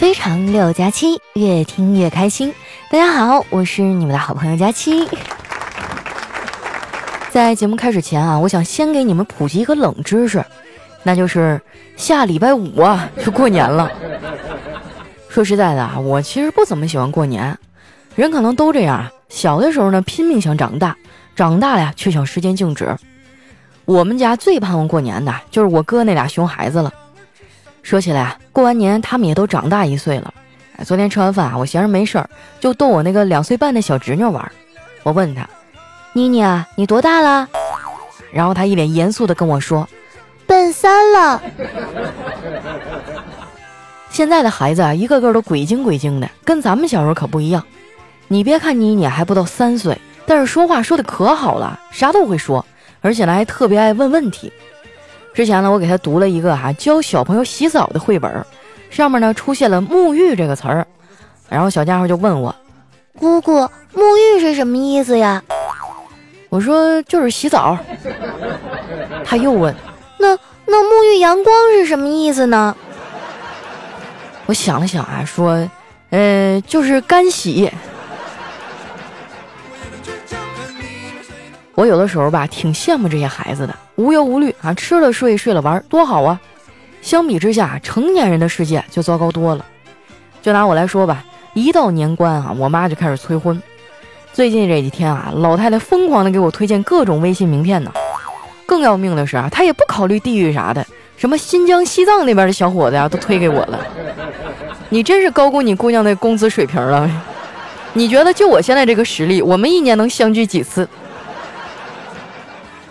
[0.00, 2.54] 非常六加七，越听越开心。
[2.90, 5.06] 大家好，我是你们的好朋友佳期。
[7.28, 10.42] 在节目开始前啊，我想先给你们普及一个冷知识，
[11.02, 11.60] 那就是
[11.98, 13.92] 下礼拜五啊就过年了。
[15.28, 17.54] 说实在的啊，我其实不怎么喜欢过年。
[18.14, 20.96] 人可能都这样，小的时候呢拼命想长大，
[21.36, 22.96] 长大了呀却想时间静止。
[23.84, 26.90] 我们家最盼望过年的就是我哥那俩熊孩子了。
[27.82, 30.34] 说起来啊，过完年他们也都长大一岁了。
[30.84, 32.28] 昨天吃完饭啊，我闲着没事儿，
[32.60, 34.52] 就逗我那个两岁半的小侄女玩。
[35.02, 35.48] 我问他
[36.12, 37.48] ：“妮妮啊，你多大了？”
[38.30, 39.88] 然后他一脸严肃地跟我说
[40.46, 41.42] ：“奔三了。
[44.12, 47.64] ”现在的孩子啊，一个个都鬼精鬼精的，跟咱们小时候可不一样。
[48.28, 52.62] 你别看妮妮还不到三岁，但是说话说的可好了，啥都会说，
[53.00, 54.52] 而且呢还特别爱问问题。
[55.32, 58.44] 之前呢，我给他读了一个哈教小朋友洗澡的绘本，
[58.90, 60.86] 上面呢出现了“沐浴”这个词儿，
[61.48, 62.54] 然后小家伙就问我
[63.18, 63.60] ：“姑姑，
[63.94, 65.42] 沐浴是什么意思呀？”
[66.50, 67.78] 我说：“就是洗澡。”
[69.24, 69.74] 他又问
[70.18, 72.76] ：“那那沐浴阳光是什么意思呢？”
[74.46, 75.68] 我想了想啊，说
[76.10, 77.70] ：“呃，就是干洗。”
[81.76, 86.40] 我有的时候吧，挺羡慕这些孩子的，无忧无虑啊，吃了睡，睡了玩，多好啊！
[87.02, 89.66] 相比之下，成年人的世界就糟糕多了。
[90.40, 93.62] 就拿我来说吧，一到年关啊，我妈就开始催婚。
[94.32, 97.92] 最近这几天啊，老太太疯狂的给我推荐各种微信名片呢。
[98.64, 100.86] 更要命的是啊，她也不考虑地域啥的，
[101.18, 103.78] 什么新疆、西藏那边的小伙子呀，都推给我了。
[104.88, 107.10] 你真是高估你姑娘的工资水平了。
[107.92, 110.88] 你觉得就我现在这个实力，我们一年能相聚几次？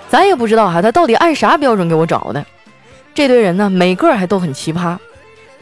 [0.10, 2.44] 咱也不知道哈，他到底按啥标准给我找的？
[3.14, 4.98] 这堆人呢，每个还都很奇葩。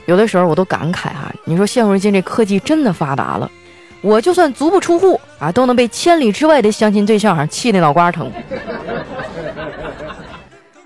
[0.06, 3.52] 有的时候我都感慨哈，你说现如今这科技真的发达了，
[4.02, 8.32] 我就算足不出户啊，都能被千里之外的相亲对象哈气得脑瓜疼。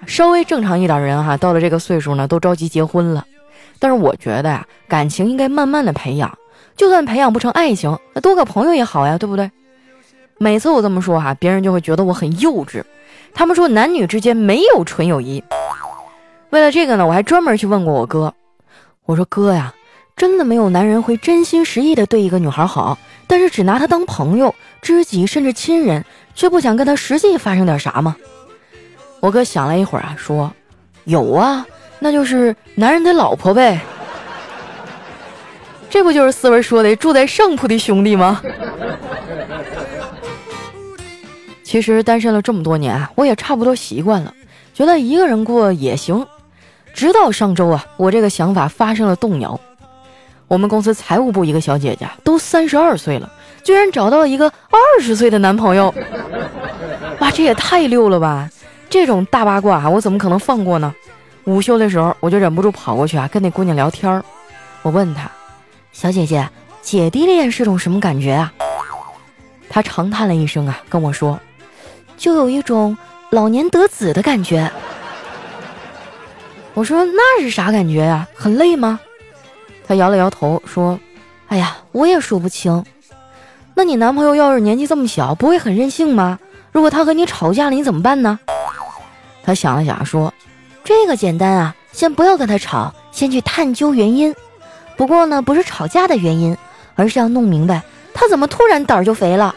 [0.07, 3.23] 稍微正常一点人哈，到了这个岁数呢，都着急结婚了。
[3.77, 6.35] 但是我觉得呀，感情应该慢慢的培养，
[6.75, 9.51] 就算培养不成爱情，那多个朋友也好呀，对不对？
[10.39, 12.83] 每次我这么说哈，别人就会觉得我很幼稚。
[13.33, 15.43] 他们说男女之间没有纯友谊。
[16.49, 18.33] 为了这个呢，我还专门去问过我哥。
[19.05, 19.73] 我说哥呀，
[20.15, 22.97] 真的没有男人会真心实意的对一个女孩好，
[23.27, 26.05] 但是只拿她当朋友、知己甚至亲人，
[26.35, 28.15] 却不想跟她实际发生点啥吗？
[29.19, 30.51] 我哥想了一会儿啊，说
[31.05, 31.65] 有啊，
[31.99, 33.79] 那就是男人的老婆呗。
[35.89, 38.41] 这不就是四文说的住在上铺的兄弟吗？
[41.71, 44.33] 其实单身了这么多年啊，我也差不多习惯了，
[44.73, 46.27] 觉得一个人过也行。
[46.93, 49.57] 直到上周啊，我这个想法发生了动摇。
[50.49, 53.31] 我们公司财务部一个小姐姐都三十二岁了，
[53.63, 55.95] 居然找到一个二十岁的男朋友，
[57.19, 58.49] 哇，这也太溜了吧！
[58.89, 60.93] 这种大八卦啊，我怎么可能放过呢？
[61.45, 64.21] 午休的时候，我就忍不住跑过去啊，跟那姑娘聊天儿。
[64.81, 65.31] 我问她
[65.93, 66.49] ：“小姐姐，
[66.81, 68.51] 姐弟恋是种什么感觉啊？”
[69.71, 71.39] 她长叹了一声啊，跟我说。
[72.21, 72.95] 就有一种
[73.31, 74.71] 老年得子的感觉。
[76.75, 78.27] 我说那是啥感觉呀？
[78.35, 78.99] 很累吗？
[79.87, 80.99] 他摇了摇头说
[81.49, 82.85] ：“哎呀，我也说不清。
[83.73, 86.37] 那你男朋友要是年纪这么小，不会很任性吗？
[86.71, 88.39] 如果他和你吵架了，你怎么办呢？”
[89.43, 90.31] 他想了想说
[90.85, 94.35] ：“这个简单啊，先不要跟他吵，先去探究原因。
[94.95, 96.55] 不过呢，不是吵架的原因，
[96.95, 97.81] 而是要弄明白
[98.13, 99.55] 他怎么突然胆儿就肥了。”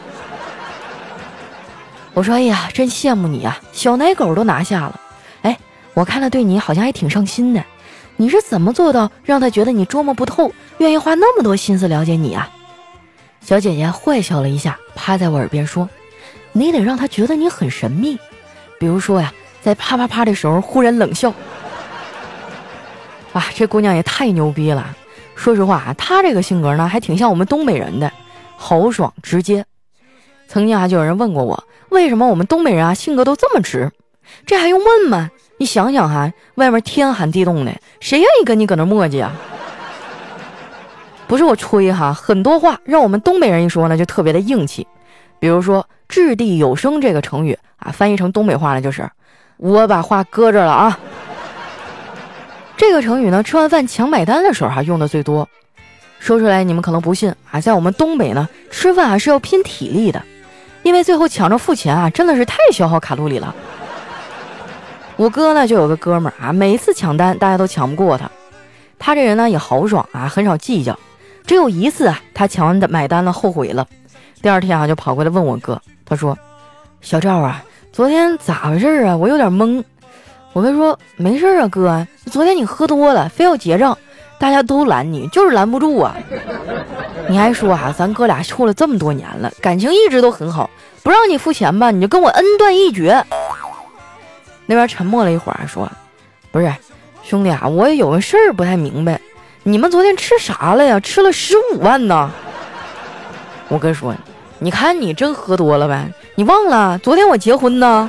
[2.15, 4.99] 我说：“哎呀，真羡慕你啊，小奶狗都拿下了。
[5.41, 5.59] 哎，
[5.93, 7.63] 我看他对你好像还挺上心的。
[8.15, 12.49] 你是怎么做到让他觉得你捉摸不透，愿意花那么多心思了解你啊？”
[13.43, 15.89] 小姐姐坏笑了一下，趴在我耳边说
[16.53, 18.17] ：“你得让他觉得你很神秘，
[18.79, 21.33] 比如说呀，在啪啪啪的时候忽然冷笑。”
[23.33, 24.95] 哇，这姑娘也太牛逼了！
[25.35, 28.09] 说实话啊，她这个性格呢，还挺像我们东北人的，
[28.55, 29.65] 豪爽直接。
[30.47, 31.63] 曾经啊，就有人问过我。
[31.89, 33.91] 为什么我们东北人啊性格都这么直？
[34.45, 35.29] 这还用问吗？
[35.57, 39.31] 你想想哈，外面天寒地冻的，谁愿意跟你搁那磨叽啊？
[41.27, 44.85] 不是我吹哈，很多话让我们东北人一说呢，就特别的硬气。
[45.39, 49.09] 比如说“掷地有声”这个成语啊，翻译成东北话呢，就是
[49.57, 50.99] 我把话搁这了啊。
[52.77, 55.47] 这个成语呢，吃完饭抢买单的时候哈用的最多。
[56.19, 60.21] 说出来你们可能不信啊，在我们东北呢，吃饭啊是要拼体力的。
[60.85, 63.55] 因为最后抢着付钱啊，真的是太消耗卡路里了。
[65.15, 68.29] 我哥呢就有个哥们儿啊，每一次抢单大家都抢不过他，
[68.99, 70.97] 他这人呢也豪爽啊，很少计较。
[71.47, 73.87] 只有一次啊，他抢完买单了，后悔了。
[74.43, 76.37] 第二天啊，就跑过来问我哥，他说
[77.01, 79.17] ：“小赵啊，昨天咋回事啊？
[79.17, 79.83] 我有点懵。”
[80.53, 83.97] 我哥说：“没事啊，哥，昨天你喝多了，非要结账，
[84.45, 86.15] 大家都拦你，就是拦不住啊。
[87.27, 90.69] 你还说啊，咱哥俩处了这么多年了，感情一直都很好，
[91.01, 93.25] 不让你付钱吧，你就跟我恩断义绝。”
[94.67, 95.91] 那边沉默了一会儿，说
[96.53, 96.71] ：“不是，
[97.23, 99.19] 兄弟啊，我也有个事儿不太明白。”
[99.67, 100.99] 你们昨天吃啥了呀？
[100.99, 102.29] 吃了十五万呢！
[103.67, 104.13] 我哥说
[104.59, 108.07] ：“你看你真喝多了呗，你忘了昨天我结婚呢。”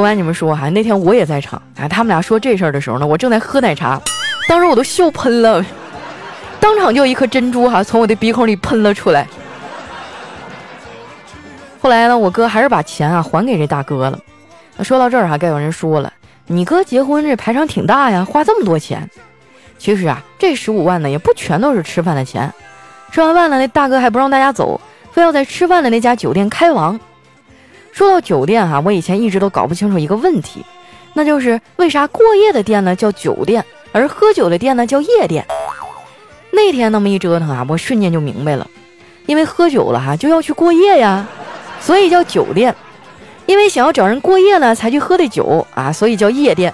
[0.00, 1.60] 不瞒你们说哈，那天我也在场。
[1.76, 4.00] 哎，他们俩说这事儿的时候呢，我正在喝奶茶，
[4.48, 5.62] 当时我都笑喷了，
[6.58, 9.28] 当场就一颗珍珠哈从我的鼻孔里喷了出来。
[11.82, 14.18] 后来呢，我哥还是把钱啊还给这大哥了。
[14.82, 16.10] 说到这儿哈，该有人说了。
[16.46, 19.06] 你哥结婚这排场挺大呀，花这么多钱。
[19.76, 22.50] 其实啊，这十五万呢也不全都是吃饭的钱。
[23.12, 24.80] 吃完饭了，那大哥还不让大家走，
[25.12, 26.98] 非要在吃饭的那家酒店开房。
[28.00, 30.64] 说到酒店哈，我以前一直都搞不清楚一个问题，
[31.12, 33.62] 那就是为啥过夜的店呢叫酒店，
[33.92, 35.46] 而喝酒的店呢叫夜店？
[36.50, 38.66] 那天那么一折腾啊，我瞬间就明白了，
[39.26, 41.28] 因为喝酒了哈就要去过夜呀，
[41.78, 42.74] 所以叫酒店。
[43.44, 46.72] 因为想要找人过夜呢，才去喝的酒啊，所以叫夜店。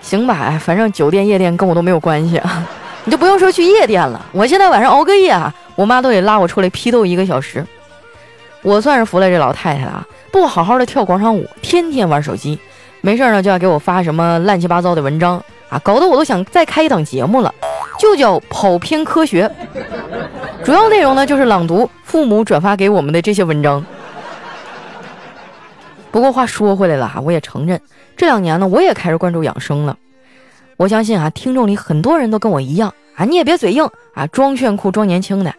[0.00, 2.64] 行吧，反正酒店夜店跟我都没有关系啊，
[3.02, 4.24] 你就不用说去夜店了。
[4.30, 7.66] 我现在晚上熬个夜啊，我妈都得拉我出来批斗一个小时。
[8.66, 12.58] 我算是服了这老太太了啊，不好好的跳广场舞，天天玩手机，
[13.00, 17.54] 没事呢就要给我发什么乱七八糟的文章啊，搞得我都想再开一档节目了，
[17.96, 19.48] 就叫跑偏科学。
[20.64, 23.86] 主要内容呢就是朗读父母转发给我们的这些文章。
[26.10, 27.80] 不过话说回来了哈，我也承认
[28.16, 29.96] 这两年呢，我也开始关注养生了。
[30.76, 35.54] 我相信啊，听众里很多人都跟我一样啊，你也别嘴硬啊，装炫酷装年轻的。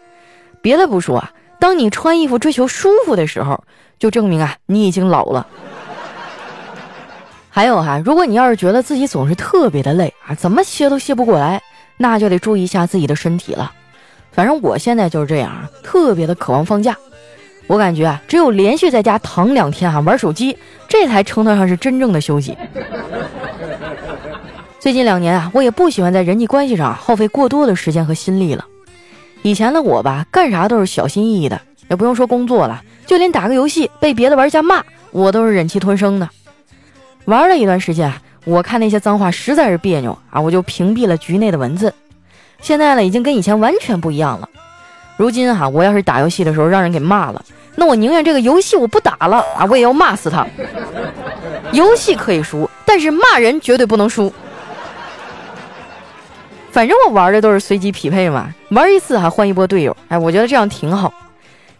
[0.60, 3.62] 别的不说啊，当你穿衣服追求舒服的时候，
[3.98, 5.46] 就证明啊，你已经老了。
[7.50, 11.60] 还有哈，如果你要是觉得自己总是特别的累啊，怎么歇都歇不过来，
[11.96, 13.72] 那就得注意一下自己的身体了。
[14.30, 16.96] 反正我现在就是这样啊，特别的渴望放假。
[17.66, 20.56] 我感觉啊，只有连续在家躺两天啊，玩手机，
[20.86, 22.56] 这才称得上是真正的休息。
[24.78, 28.64] 最近两年啊，我也不喜欢在人际关系上耗费过多的时间和心力了。
[29.42, 36.28] 以前的我吧，干啥都是小心翼翼的，也不用说工作了，就连打个游戏被别的玩家骂，我都是忍气吞声的。
[37.24, 38.12] 玩了一段时间，
[38.44, 41.92] 我看那些脏话实在是别扭啊，我就屏蔽了局内的文字。
[42.60, 44.48] 现在呢，已经跟以前完全不一样了。
[45.16, 47.44] 如今哈，我要是打游戏的时候让人给骂了。
[47.76, 50.46] 那我宁愿这个游戏我不打了啊，我也要骂死他。
[51.72, 54.32] 游戏可以输，但是骂人绝对不能输。
[56.70, 61.12] 反正我玩的都是随机匹配嘛，玩一次还换一波队友，哎，我觉得这样挺好。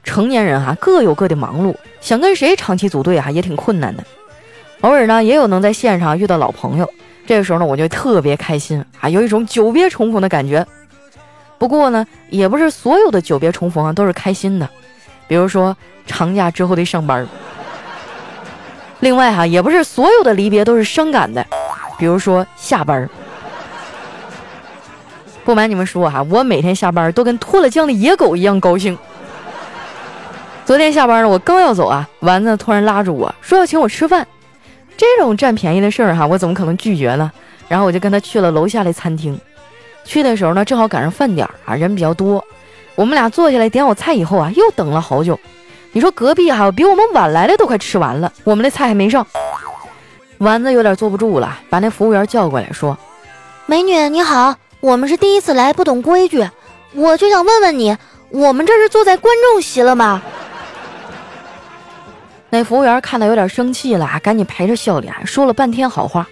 [0.03, 4.03] 成年人哈各有各的忙碌，想跟谁长期组队哈也挺困难的。
[4.81, 6.91] 偶尔呢也有能在线上遇到老朋友，
[7.27, 10.67] 这个时候呢我就特别开心啊，有一种久别重逢的感觉。
[11.59, 14.69] 不过呢，也不是所有的久别重逢啊都是开心的。
[15.27, 15.77] 比如说
[16.07, 17.27] 长假之后的上班，
[19.01, 21.45] 另外哈也不是所有的离别都是伤感的，
[21.99, 23.09] 比如说下班。
[25.49, 28.99] 不瞒你们说哈，我每天下班都跟脱了缰的野狗一样高兴。
[30.67, 34.29] 昨天下班了，我刚要走啊，丸子突然拉住我说要请我吃饭。
[34.95, 37.33] 这种占便宜的事儿哈，我怎么可能拒绝呢？
[37.67, 39.41] 然后我就跟他去了楼下的餐厅。
[40.05, 42.45] 去的时候呢，正好赶上饭点儿啊，人比较多。
[42.95, 45.41] 我们俩坐下来点好菜以后啊，又等了好久。
[45.93, 49.27] 你说隔壁哈比我们晚来的都快吃完了，我们的菜还没上。
[50.41, 52.99] 丸子有点坐不住了，把那服务员叫过来，说
[53.65, 56.49] ：“美女你好，我们是第一次来，不懂规矩，
[56.95, 57.97] 我就想问问你，
[58.31, 60.23] 我们这是坐在观众席了吗？”
[62.51, 66.27] 那服务员看到有点生气了，赶紧陪着笑脸说了半天好话。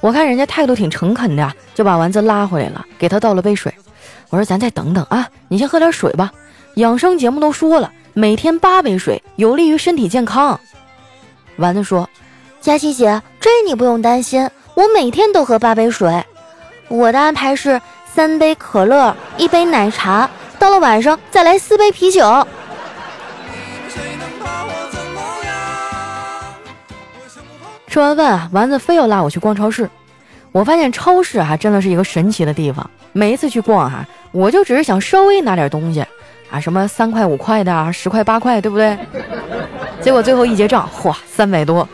[0.00, 3.72] 我看人家态度挺诚恳的，就把丸子拉回来了，给他倒了杯水。
[4.30, 6.32] 我说咱再等等啊，你先喝点水吧。
[6.74, 10.58] 养生节目都说了，每天八杯水有利于身体健康。
[11.56, 12.08] 丸子说
[12.60, 16.24] ：“佳琪姐，这你不用担心，我每天都喝八杯水。
[16.88, 17.80] 我的安排是
[18.12, 20.28] 三杯可乐，一杯奶茶，
[20.58, 22.46] 到了晚上再来四杯啤酒。”
[27.86, 29.88] 吃完饭，丸子非要拉我去逛超市。
[30.52, 32.88] 我发现超市啊，真的是一个神奇的地方。
[33.12, 34.04] 每一次去逛哈。
[34.30, 36.04] 我就只是想稍微拿点东西，
[36.50, 38.96] 啊，什么三块五块的，十块八块，对不对？
[40.02, 41.88] 结果最后一结账，嚯，三百多。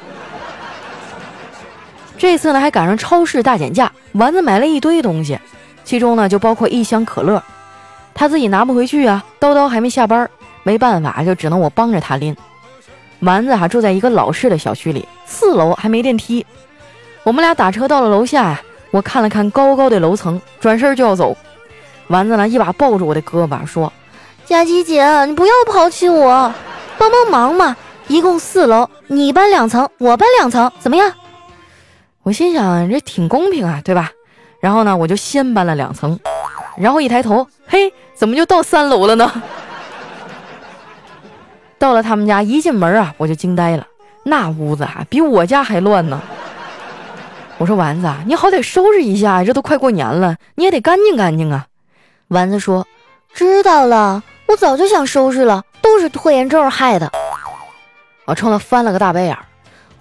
[2.24, 5.38] 这次呢还赶上超市大减价，丸子买了一堆东西，
[5.84, 7.42] 其中呢就包括一箱可乐。
[8.14, 10.26] 他自己拿不回去啊，叨叨还没下班，
[10.62, 12.34] 没办法就只能我帮着他拎。
[13.20, 16.46] 丸子哈住在一个老式的小区里，四楼还没电梯。
[17.24, 21.36] 我们俩打车到了楼下呀，我看了看高高的楼层，转身就要走。
[22.06, 23.92] 丸子呢一把抱住我的胳膊说
[24.46, 26.50] ：“佳琪姐，你不要抛弃我，
[26.96, 27.76] 帮帮忙嘛！
[28.08, 31.12] 一共四楼，你搬两层，我搬两层，怎么样？”
[32.24, 34.10] 我心想这挺公平啊，对吧？
[34.58, 36.18] 然后呢，我就先搬了两层，
[36.78, 39.30] 然后一抬头，嘿，怎么就到三楼了呢？
[41.78, 43.86] 到了他们家，一进门啊，我就惊呆了，
[44.24, 46.18] 那屋子啊比我家还乱呢。
[47.58, 51.66] 我说丸子，你好歹收拾一下，这都快过年了，你也得干净干净啊。
[52.28, 52.86] 丸子说
[53.34, 57.12] ：“知道了，我早就想收拾了，都是拖延症害的。”
[58.24, 59.44] 我冲他翻了个大白眼儿。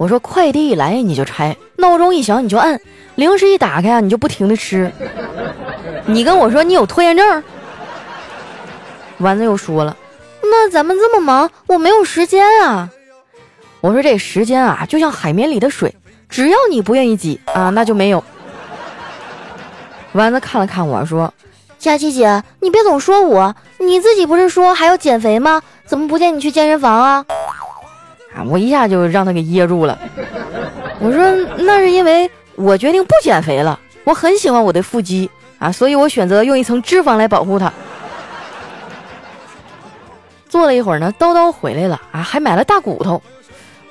[0.04, 2.78] 我说：“快递一来你就拆，闹钟一响你就按，
[3.16, 4.92] 零食一打开啊你就不停的吃。
[6.06, 7.42] 你跟我说你有拖延症？”
[9.20, 9.96] 丸子又说了
[10.44, 12.90] ：“那咱们这么忙，我没有时间啊。”
[13.80, 15.96] 我说：“这时间啊，就像海绵里的水，
[16.28, 18.22] 只要你不愿意挤啊，那就没有。”
[20.12, 21.34] 丸子看了看我说。
[21.80, 25.62] 佳琪姐，你别总说我，你自己不是说还要减肥吗？
[25.86, 27.26] 怎么不见你去健身房啊？
[28.36, 28.44] 啊！
[28.48, 29.98] 我一下就让他给噎住了。
[31.00, 37.72] 我说那是因为我决定不减肥了，我很喜欢我的腹肌啊，所以我选择用一层脂肪来保护它。
[40.50, 43.22] 坐了一会儿呢，叨叨回来了啊，还买了大骨头。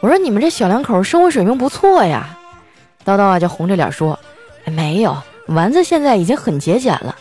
[0.00, 2.38] 我说你们这小两口生活水平不错呀。
[3.04, 4.18] 叨叨啊就红着脸说
[4.64, 5.16] ：“没有，
[5.49, 7.16] 丸子现在已经很节俭了。”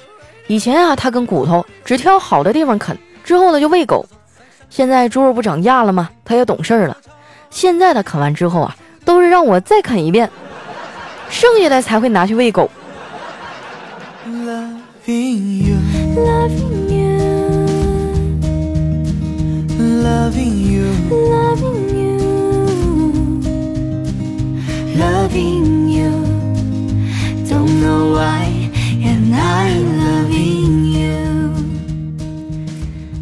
[0.47, 4.05] 以前啊，他跟骨头只挑好的地方啃，之后呢就喂狗。
[4.69, 6.09] 现在猪肉不涨价了吗？
[6.23, 6.97] 他也懂事儿了。
[7.51, 10.27] 现在的啃完之后啊，都是让我再啃一遍，
[11.29, 12.72] 剩下的才会拿去喂狗。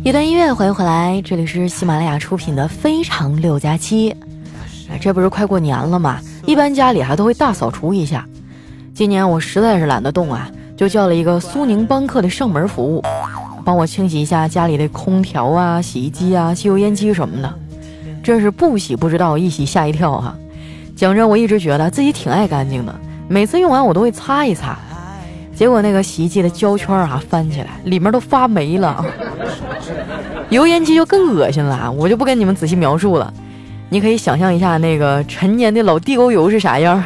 [0.02, 4.12] 一段音乐，欢迎回来，这里是喜马拉雅出品的《非常六加七》。
[5.02, 6.22] 这不是快过年了吗？
[6.46, 8.26] 一般家里还都会大扫除一下。
[8.94, 13.04] 今年我实在是懒得动啊，就叫了一个苏宁帮客的上门服务，
[13.66, 17.54] 帮我清洗一下家里的空调啊、洗衣机啊、吸油烟机什么的。
[18.24, 20.34] 真是不洗不知道，一洗吓一跳哈。
[20.96, 22.96] 讲真，我一直觉得自己挺爱干净的，
[23.28, 24.80] 每次用完我都会擦一擦。
[25.60, 29.06] 结果那个洗衣机的胶圈啊翻起来，里面都发霉了。
[30.48, 33.34] 油烟机就更恶心了，我就不跟你们仔细描述了。
[33.90, 37.04] 你可以想象一下那个陈年的老地沟油是啥样。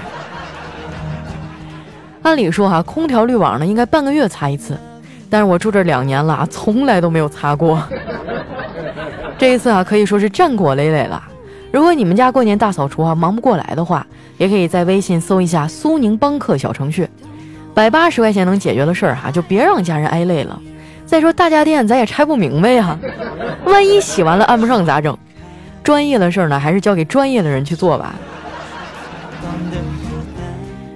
[2.21, 4.77] 按理说哈，空调滤网呢应该半个月擦一次，
[5.31, 7.81] 但是我住这两年了，从来都没有擦过。
[9.35, 11.23] 这一次啊，可以说是战果累累了。
[11.71, 14.05] 如果你们家过年大扫除啊忙不过来的话，
[14.37, 17.09] 也可以在微信搜一下苏宁帮客小程序，
[17.73, 20.59] 百八十块钱能解决的事儿哈，就别让家人挨累了。
[21.05, 22.97] 再说大家电咱也拆不明白呀，
[23.65, 25.17] 万一洗完了按不上咋整？
[25.83, 28.15] 专业的事儿呢，还是交给专业的人去做吧。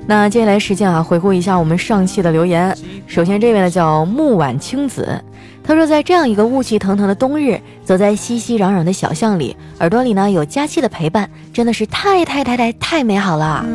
[0.06, 2.76] 那接下来时间啊，回顾一下我们上期的留言。
[3.06, 5.22] 首先这位呢叫木婉青子，
[5.64, 13.66] 他说在这样一个雾气腾腾的冬日，走在熙熙攘攘的小巷里，耳朵里呢有佳期的陪伴，真的是太太太太太美好了。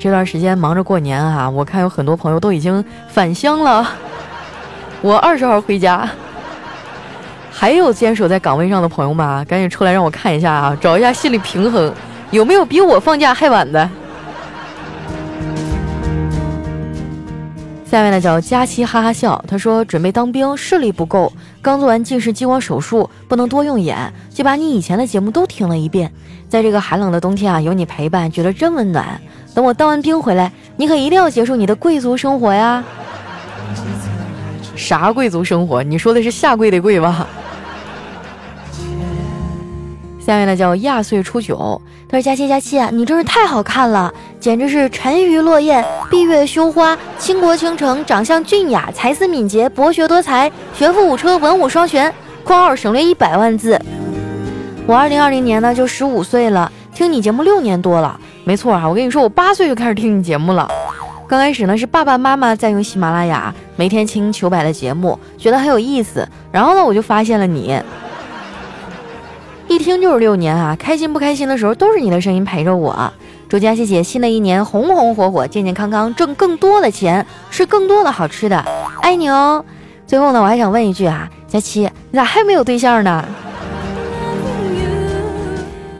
[0.00, 3.86] 这段时间忙着过年啊，我看有很多朋友都已经返乡了。
[5.02, 6.08] 我二十号回家，
[7.52, 11.92] 还有坚守在岗位上的朋友们，赶紧出来让我看一下啊，找一下心理平衡，
[12.30, 13.88] 有没有比我放假还晚的？
[17.90, 26.08] 下面呢叫佳期哈哈笑，他说准备当兵，视力不够，刚做完近视激光手术，不能多用眼，就把你以前的节目都听了一遍。
[26.48, 29.20] 在这个寒冷的冬天啊，有你陪伴，觉得真温暖。
[29.56, 32.84] 等我当完兵回来，你可一定要结束你的贵族生活呀。
[34.76, 35.82] 啥贵族生活？
[35.82, 37.26] 你说的是下跪的跪吧？
[40.20, 52.12] 下面呢叫亚岁初九，他说佳期佳期啊，你真是太好看了，简直是沉鱼落雁、闭月羞花、倾国倾城，长相俊雅，才思敏捷，博学多才，学富五车，文武双全。
[52.42, 53.80] 括号省略一百万字。
[54.86, 60.68] 我二零二零年呢就十五岁了，听你节目六年多了，没错啊，我跟你说，我八岁就开始听你节目了。
[61.28, 66.26] 刚开始呢是爸爸妈妈在用喜马拉雅，每天听糗百的节目，觉得很有意思。
[66.50, 67.78] 然后呢我就发现了你，
[69.70, 73.12] 一听就是六年啊，开心不开心的时候都是你的声音陪着我。
[73.48, 78.58] 祝佳琪姐新的一年红红火火、健健康康，挣更多的钱，吃更多的好吃的，
[79.00, 79.64] 爱你哦！
[80.08, 83.24] 最后呢，我还想问一句啊，佳琪，你咋还没有对象呢？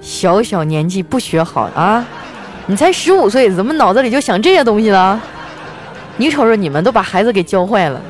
[0.01, 2.05] 小小年纪不学好啊！
[2.67, 5.21] 你才十五岁，怎么脑子里就想这些东西了？
[6.17, 8.01] 你瞅瞅，你们都把孩子给教坏了。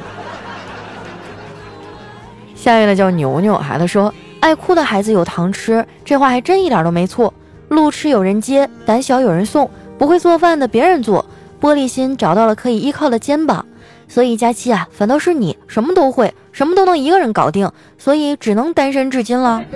[2.55, 7.33] 下一位呢叫牛牛，孩子说：“爱哭的孩子有糖吃，这话还真一点都没错。
[7.69, 11.25] 路痴有人接，胆小有人送，不会做饭的别人做，
[11.61, 13.65] 玻璃心找到了可以依靠的肩膀。
[14.09, 19.63] 所以佳期啊，反倒是你什么都会，什么都能一个人搞定，所以只能单身至今了。”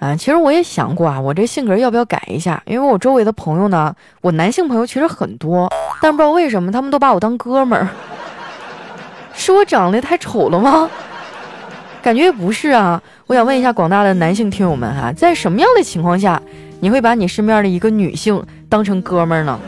[0.00, 2.62] 啊，其实我也想过啊，我这性格要不要改一下？
[2.64, 5.70] 因为我周围的朋友呢，我男性朋友其实很多，
[6.00, 7.88] 但不知道为什么他们都把我当哥们儿。
[9.34, 10.88] 是我长得太丑了吗？
[12.10, 13.00] 感觉也不是啊。
[13.28, 16.42] 我想问一下广大的男性听友们哈，在什么样的情况下，
[16.80, 19.60] 你会把你身边的一个女性当成哥们儿呢？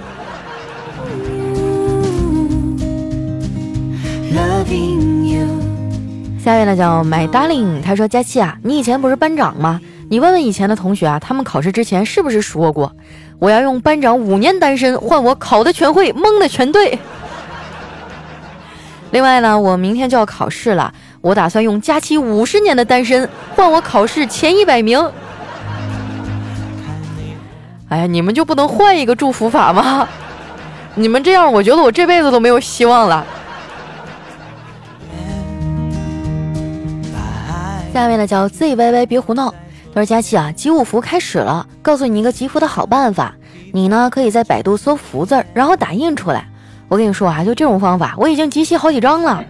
[6.41, 9.81] 下一位呢叫 My Darling，他说佳期啊，你以前不是班长吗？
[10.11, 12.93] 你问问以前的同学啊，他们考试之前是不是说过，
[13.39, 16.99] 我要用班长五年单身换我考的全会，蒙的全对。
[19.13, 23.27] 另外呢，我明天就要考试了，我打算用佳期五十年的单身
[23.57, 25.01] 换我考试前一百名。
[27.89, 30.09] 哎呀，你们就不能换一个祝福法吗？
[30.95, 33.25] 你们这样，我觉得我这辈子都没有希望了。
[37.95, 39.55] 下面呢叫 ZYY，别胡闹。
[39.95, 43.35] 他说：“佳琪啊，集五福开始了，告诉你一个集福的好办法。
[43.73, 46.49] 你呢，可以在百度搜‘福’字儿，然后打印出来。
[46.93, 49.43] 我跟你说啊，就这种方法，我已经集齐好几张了。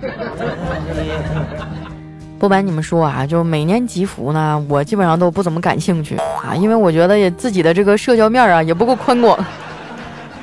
[2.39, 9.37] 不瞒你们说啊，就每年集福呢，我基本上都不怎么感兴趣啊，因为我觉得也自己的这个社交面啊也不够宽广，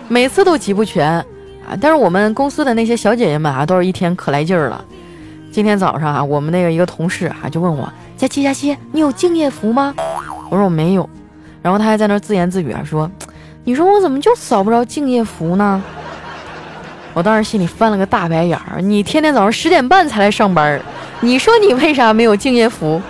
[0.10, 1.24] 每次都集不全啊。
[1.79, 4.83] 但是我们公司的那些小姐姐们啊，都是一天可来劲儿了。
[5.53, 9.96] 今天早上啊，我们那个一个同事啊，就问我。”佳琪，佳琪，你有敬业福吗？
[10.50, 11.09] 我说我没有，
[11.62, 13.09] 然后他还在那自言自语啊，说
[13.64, 15.81] ：“你说我怎么就扫不着敬业福呢？”
[17.20, 18.79] 我当时心里翻了个大白眼儿。
[18.79, 20.82] 你天天早上十点半才来上班，
[21.20, 23.01] 你说你为啥没有敬业福？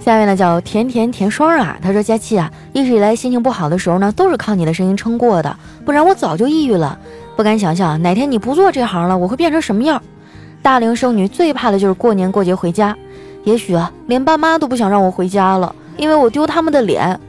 [0.00, 6.98] 下面呢叫甜甜甜霜啊，他说：“佳琪啊，一直以来心情不好的时候呢，都是靠你的声音撑过的，不然我早就抑郁了。”
[7.36, 10.02] 不敢想象哪天你不做这行了，我会变成什么样？
[10.62, 12.96] 大龄剩女最怕的就是过年过节回家，
[13.44, 17.20] 也许啊，连爸妈都不想让我回家了，因为我丢他们的脸。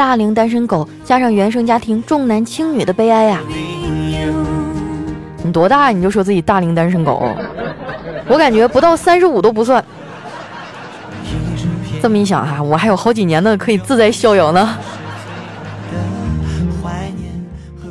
[0.00, 3.42] 大龄单身狗加上原生家庭重男轻女的悲哀呀！
[5.44, 7.30] 你多大你就说自己大龄单身狗？
[8.26, 9.84] 我感觉不到三十五都不算。
[12.00, 14.74] 这么一想哈，我还有好几年呢，可以自在逍遥呢。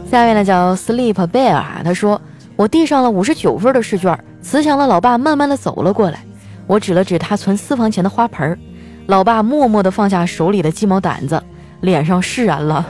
[0.09, 2.19] 下面呢叫 Sleep Bear 啊，他说
[2.55, 6.25] 我递上了五十九分的试卷，慈祥的老爸慢慢的走了过来，
[6.65, 8.57] 我指了指他存私房钱的花盆，
[9.05, 11.39] 老爸默默的放下手里的鸡毛掸子，
[11.81, 12.85] 脸上释然了。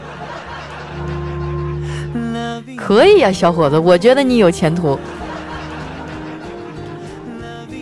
[2.77, 4.99] 可以呀，小伙子，我觉得你有前途。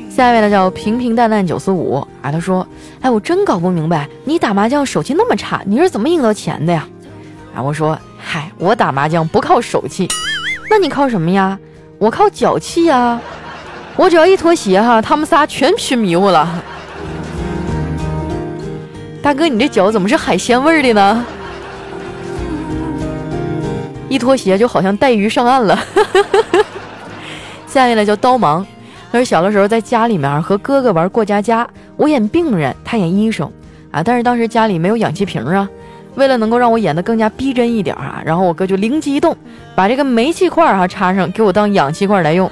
[0.10, 2.68] 下一位呢叫平平淡淡九四五啊，他说，
[3.02, 6.88] 哎，我真搞不明白，你打麻将手气那么差，你是怎么赢到钱的呀？
[7.56, 7.98] 啊，我说。
[8.30, 10.10] 嗨，我打麻将不靠手气，
[10.70, 11.58] 那你靠什么呀？
[11.98, 13.22] 我靠脚气呀！
[13.96, 16.62] 我只要一脱鞋哈，他们仨全吃迷糊了。
[19.28, 21.26] 大哥，你这脚怎么是海鲜味儿的呢？
[24.08, 25.78] 一脱鞋就好像带鱼上岸了。
[27.68, 28.66] 下面呢叫刀芒，
[29.12, 33.52] 他说小的时候在家里面和哥哥玩过家家，我演病人，他演医生
[33.92, 35.68] 啊，但是当时家里没有氧气瓶啊。
[36.16, 39.36] 为了能够让我演得更加逼真一点啊，然后我哥就灵机一动，
[39.76, 42.50] 把这个煤气块哈插上，给我当氧气罐来用。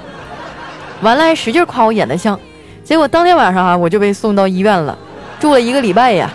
[1.00, 2.38] 完了还使劲夸我演得像，
[2.84, 4.98] 结果当天晚上啊我就被送到医院了，
[5.40, 6.30] 住了一个礼拜呀。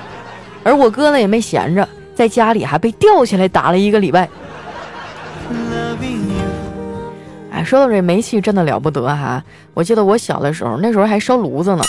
[0.63, 4.29] 而我哥呢也没闲着，在家里还被吊起来打了一个礼拜。
[7.51, 9.43] 哎，说到这煤气真的了不得哈！
[9.73, 11.83] 我记得我小的时候，那时候还烧炉子呢，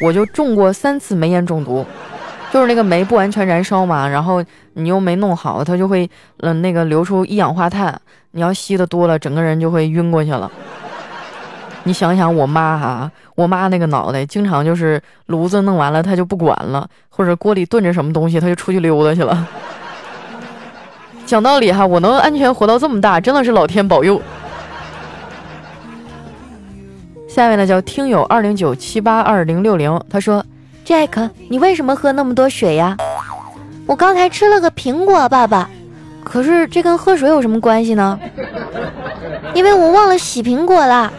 [0.00, 1.84] 我就中过三次煤烟中毒。
[2.50, 6.08] 就是那个煤不完全燃烧嘛，然后你又没弄好，它就会
[6.40, 7.98] 嗯那个流出一氧化碳，
[8.32, 10.50] 你要吸的多了，整个人就会晕过去了。
[11.84, 19.46] 你想想我妈哈，我妈那个脑袋经常就是炉子弄完了，她就不管了，或者锅里炖着什么东西，她就出去溜达去了。
[21.26, 24.20] 讲道理哈，我能安全活到这么大，真的是老天保佑。
[27.28, 30.44] 下面呢叫听友二零九七八二零六零，他说。
[30.84, 32.96] Jack，你为什么喝那么多水呀？
[33.86, 35.70] 我刚才吃了个苹果，爸爸。
[36.24, 38.18] 可是这跟喝水有什么关系呢？
[39.54, 41.12] 因为我忘了洗苹果了。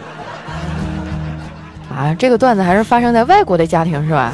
[1.96, 4.32] 啊，这个段子还是发生在外国的家庭是吧？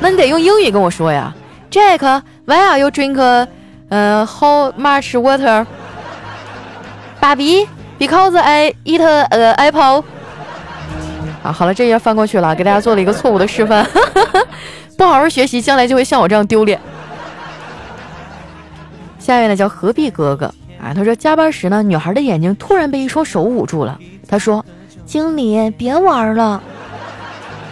[0.00, 1.34] 那你得用英语跟我说呀
[1.70, 3.46] ，Jack，Why are you drink，
[3.90, 5.66] 呃，How much water？
[7.20, 7.66] 爸比
[7.98, 10.04] ，Because I eat a apple。
[11.42, 13.86] 啊，好了，这页翻过去了，给大家做了一个错误的示范。
[14.96, 16.80] 不好好学习，将来就会像我这样丢脸。
[19.18, 20.46] 下面呢叫何必哥哥
[20.82, 23.98] 啊，他说加班时呢，女孩的眼睛突然被一双手捂住了。
[24.28, 24.64] 他说
[25.04, 26.62] ：“经理，别玩了。”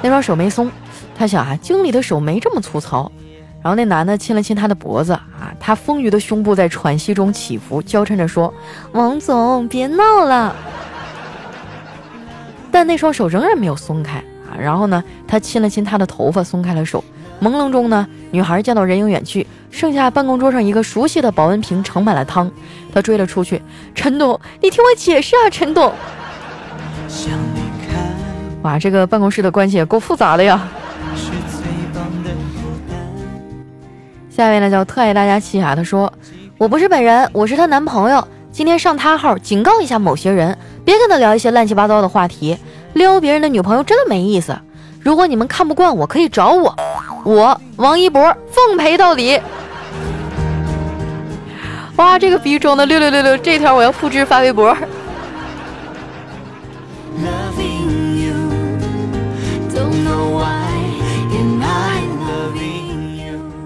[0.03, 0.71] 那双手没松，
[1.17, 3.11] 他想啊，经理的手没这么粗糙。
[3.63, 8.53] 然后那男的亲了亲他的脖子啊，他丰腴的胸部在喘息中起伏，娇嗔着说
[8.91, 10.57] ：“王总，别闹了。”
[12.73, 14.59] 但那双手仍然没有松开啊。
[14.59, 17.05] 然后呢，他亲了亲他的头发，松开了手。
[17.41, 19.47] 朦胧中呢，女孩见到人影远去。
[19.71, 22.51] 剩下办公桌上一个熟悉的保温瓶盛满了汤，
[22.93, 23.63] 他追了出去。
[23.95, 25.93] 陈董，你听我解释啊，陈董。
[28.63, 30.69] 哇，这个办公室的关系也够复杂的呀。
[34.31, 36.13] 下面呢叫特爱大家气啊，他说
[36.57, 38.27] ：“我不是本人，我是她男朋友。
[38.51, 42.57] 今天上他号，警告一下某些人，别跟他聊一些乱七八糟的话题，
[42.93, 44.57] 撩别人的女朋友真的没意思。
[45.01, 46.77] 如果你们看不惯我，可以找我，
[47.25, 49.41] 我王一博奉陪到底。”
[51.97, 54.77] 哇，这个逼装的六六六六，这条我要复制发微博。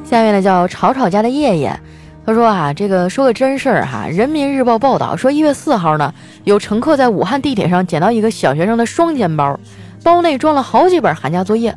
[0.04, 1.78] 下面呢叫吵吵家的叶叶，
[2.24, 9.58] 他说啊，这个说个真事儿哈，人民日报报道说一月四号呢，有乘客在武汉地铁上捡到一个小学生的双肩包，
[10.02, 11.76] 包内装了好几本寒假作业。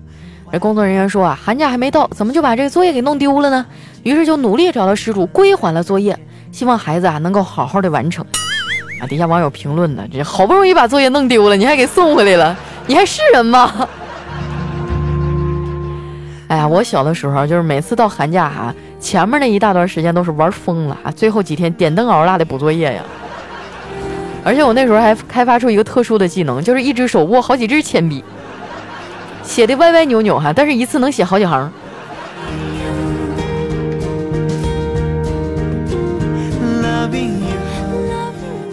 [0.52, 3.66] 这工作人员说啊，寒假还没到，怎么就把这个作业给弄丢了呢？
[4.04, 6.18] 于是就努力找到失主归还了作业。
[6.52, 8.26] 希望孩子啊能够好好的完成
[9.02, 9.08] 啊！
[9.08, 12.58] 底下网友评论呢，这好不容易把作业弄丢了，你还给送回来了，
[12.88, 13.88] 你还是人吗？
[16.50, 23.04] 哎呀，我小的时候就是每次到寒假哈，前面那一大段时间都是玩疯了啊，最后几天点灯熬蜡的补作业呀。
[24.44, 28.24] 而且我那时候还开发出一个特殊的技能，就是一只手握好几支铅笔，
[29.44, 31.72] 写的歪歪扭扭哈，但是一次能写好几行。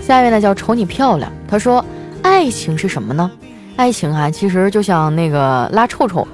[0.00, 1.30] 下面呢叫瞅你漂亮。
[1.46, 1.84] 他说
[2.22, 3.30] ：“爱情是什么呢？
[3.76, 6.25] 爱情啊，其实就像那个拉臭臭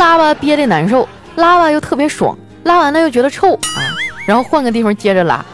[0.00, 2.34] 拉吧憋得难受，拉吧又特别爽，
[2.64, 3.78] 拉完了又觉得臭啊，
[4.24, 5.44] 然后换个地方接着拉。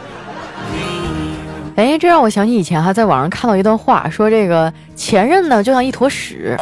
[1.75, 6.57] 哎，这让我想起以前哈，在网上看到一段话，说这个前任呢就像一坨屎，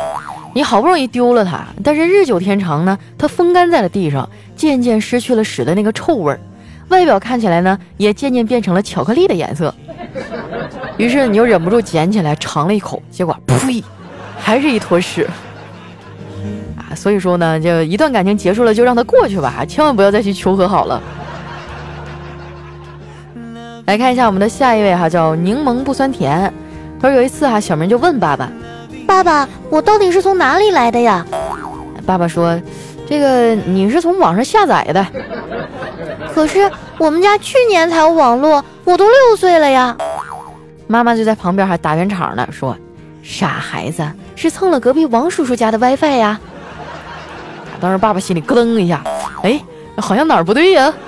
[0.56, 6.40] 你好不容易丢了它，但是日久天长呢，它风干在了地上，渐渐失去了屎的那个臭味儿，
[6.90, 9.72] 外表看起来呢，也渐渐变成了巧克力的颜色。”
[10.98, 13.84] 于是你又忍不住捡起来尝了一口，结果呸，
[14.40, 15.30] 还是一坨屎！
[16.96, 21.02] 所以说呢，就一段感情结束了，就让它过去吧，千万不要再去求和好了。
[23.86, 26.52] 来看一下我们的下一位哈，叫柠檬不酸甜。
[27.00, 28.50] 他说有一次哈，小明就问爸爸
[29.06, 31.24] ：“爸爸，我到底是从哪里来的呀？”
[32.04, 32.60] 爸爸说
[33.08, 35.06] ：“这个你是从网上下载的。”
[36.34, 39.96] 可是我们家去年才有网络，我都六岁了呀。
[40.88, 42.76] 妈妈就在旁边还打圆场呢，说
[43.22, 44.04] ：“傻孩子，
[44.36, 46.40] 是蹭了隔壁王叔叔家的 WiFi 呀。”
[47.80, 49.04] 当时爸爸心里咯噔一下，
[49.44, 49.62] 哎，
[49.98, 50.94] 好像哪儿不对呀。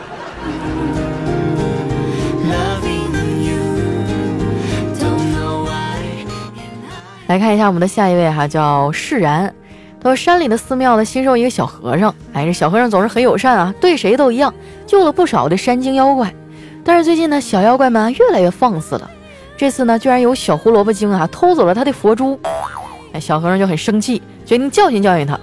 [7.27, 9.53] 来看一下我们的下一位哈，叫释然。
[9.99, 14.53] 他说山里的寺庙呢新收一个小和尚，哎，这小和尚总是很友善啊，对谁都一样，
[14.85, 16.33] 救了不少的山精妖怪。
[16.85, 19.09] 但是最近呢，小妖怪们越来越放肆了。
[19.57, 22.39] 这次呢，居然有小胡萝卜精啊偷走了他的佛珠，
[23.11, 25.37] 哎，小和尚就很生气，决定教训教训他。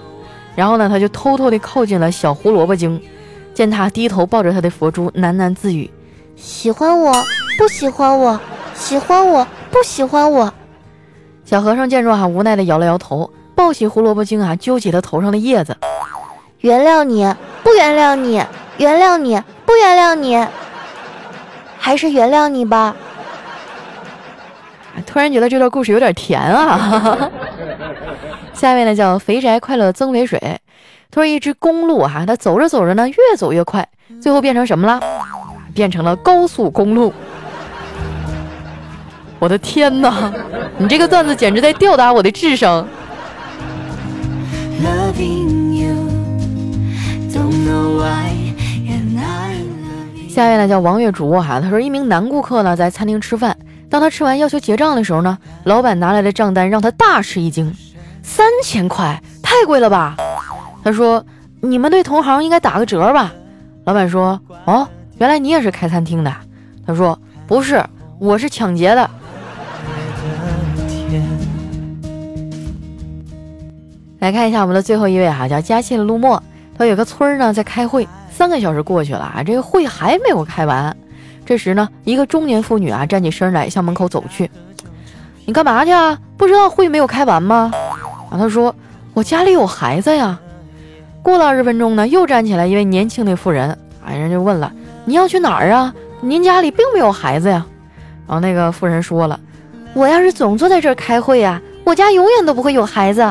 [0.55, 3.01] 然后呢，他就偷偷地靠近了小胡萝卜精，
[3.53, 5.89] 见他低头抱着他的佛珠，喃喃自语
[6.35, 7.13] ：“喜欢我
[7.57, 8.39] 不喜欢我，
[8.73, 10.53] 喜欢我不喜欢我。”
[11.43, 15.75] 小和尚见状啊，无奈地摇了摇头，抱起胡萝卜精啊，揪起他头上的叶子
[16.61, 18.41] ：“原谅你不原谅你，
[18.77, 20.47] 原谅你不原谅你，
[21.77, 22.95] 还是原谅你吧。”
[25.05, 27.29] 突然觉得这段故事有点甜啊！
[28.53, 30.39] 下面呢叫肥宅快乐增肥水。
[31.11, 33.87] 他说一只公路哈，它走着走着呢，越走越快，
[34.21, 34.99] 最后变成什么了？
[35.73, 37.13] 变成了高速公路。
[39.39, 40.33] 我的天哪！
[40.77, 42.87] 你这个段子简直在吊打我的智商。
[50.29, 53.55] 下一位呢叫王月竹哈，他说一名男顾客呢在餐厅吃饭，
[53.89, 57.73] 当他吃完要求结账的时候呢，老板拿来的账单让他大吃一惊，
[58.23, 60.17] 三千块太贵了吧？
[60.83, 61.25] 他说
[61.61, 63.33] 你们对同行应该打个折吧？
[63.85, 66.35] 老板说哦，原来你也是开餐厅的。
[66.85, 67.17] 他说
[67.47, 67.83] 不是，
[68.19, 69.09] 我是抢劫的。
[74.19, 76.41] 来看一下我们的最后一位哈，叫佳期的陆墨。
[76.77, 80.95] 他有个村儿呢在开会，三个小时过去了啊，这个会还没有开完。
[81.45, 84.49] 这时呢，一个中年妇女啊站起身来向门口走去。
[85.45, 86.17] 你干嘛去啊？
[86.37, 87.71] 不知道会没有开完吗？
[88.29, 88.75] 啊，他说
[89.13, 90.39] 我家里有孩子呀。
[91.21, 94.71] 过了二十分钟呢，又站起来一位年轻的妇人，哎，人就问了，
[95.05, 95.93] 你要去哪儿啊？
[96.21, 97.65] 您家里并没有孩子呀。
[98.27, 99.39] 然后那个妇人说了，
[99.93, 103.21] 我要是总坐在这儿开会呀，我家永远都不会有孩子。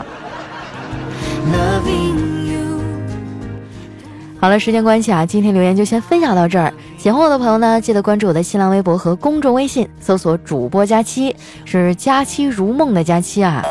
[4.41, 6.73] 好了，时间关系啊，今天留言就先分享到这儿。
[7.05, 11.37] 喜欢我的朋友呢，记得关注我的新浪微博和公众微信，搜索“主播佳期”，
[11.67, 13.63] 是“佳期如梦”的佳期啊。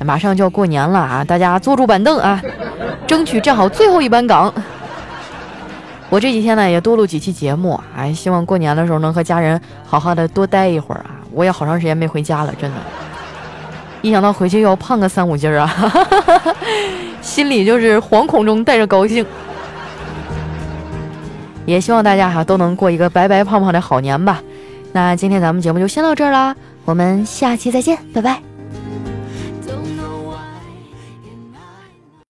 [0.00, 2.42] 马上就要过年了啊，大家坐住板凳啊，
[3.08, 4.52] 争取站好最后一班岗。
[6.10, 11.12] 我这几天呢也多录几期节目，哎，希望过年的时候能和家人好好的多待一会儿啊。
[11.32, 12.76] 我也好长时间没回家了，真的，
[14.02, 15.74] 一想到回去又要胖个三五斤啊，
[17.22, 19.24] 心里就是惶恐中带着高兴。
[21.68, 24.42] 也希望大家哈都能过一个白白胖胖的好年吧。
[24.92, 28.47] 那今天咱们节目就先到这儿啦，我们下期再见，拜拜。